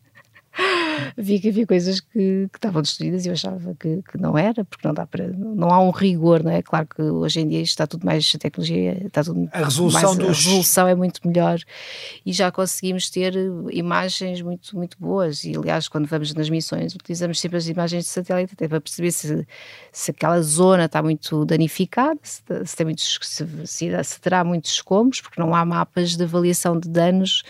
[1.17, 4.65] vi que havia coisas que, que estavam destruídas e eu achava que, que, não era,
[4.65, 5.29] porque não dá para.
[5.29, 6.63] Não há um rigor, não é?
[6.63, 8.33] Claro que hoje em dia está tudo mais.
[8.35, 9.49] A tecnologia está tudo.
[9.53, 10.27] A resolução, mais, dos...
[10.27, 11.59] a resolução é muito melhor
[12.25, 13.35] e já conseguimos ter
[13.71, 15.45] imagens muito, muito boas.
[15.45, 19.11] E aliás, quando vamos nas missões, utilizamos sempre as imagens de satélite até para perceber
[19.11, 19.47] se,
[19.93, 24.73] se aquela zona está muito danificada, se, se, tem muitos, se, se, se terá muitos
[24.73, 27.43] escombros, porque não há mapas de avaliação de danos,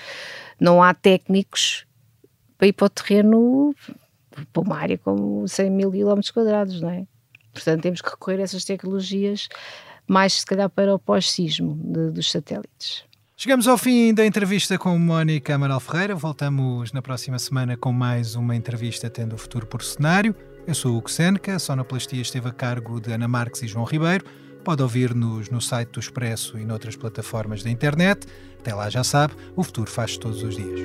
[0.58, 1.86] não há técnicos
[2.60, 3.74] para ir para o terreno,
[4.52, 7.06] para uma área com 100 mil quilómetros quadrados, não é?
[7.54, 9.48] Portanto, temos que recorrer a essas tecnologias
[10.06, 11.74] mais, se calhar, para o pós-sismo
[12.12, 13.02] dos satélites.
[13.34, 16.14] Chegamos ao fim da entrevista com Mónica Amaral Ferreira.
[16.14, 20.36] Voltamos na próxima semana com mais uma entrevista tendo o futuro por cenário.
[20.66, 23.86] Eu sou o Hugo Seneca, a sonoplastia esteve a cargo de Ana Marques e João
[23.86, 24.26] Ribeiro.
[24.62, 28.26] Pode ouvir-nos no site do Expresso e noutras plataformas da internet.
[28.58, 30.80] Até lá já sabe, o futuro faz todos os dias.